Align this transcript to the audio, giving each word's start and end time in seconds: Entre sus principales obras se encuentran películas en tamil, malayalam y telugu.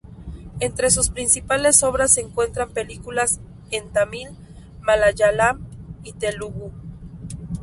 Entre 0.59 0.89
sus 0.89 1.11
principales 1.11 1.83
obras 1.83 2.11
se 2.11 2.21
encuentran 2.21 2.71
películas 2.71 3.39
en 3.69 3.93
tamil, 3.93 4.29
malayalam 4.81 5.63
y 6.03 6.13
telugu. 6.13 6.71